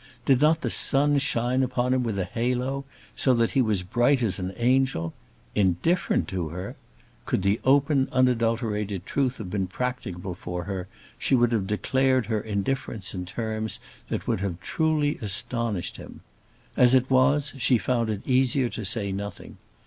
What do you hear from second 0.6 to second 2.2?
the sun shine upon him with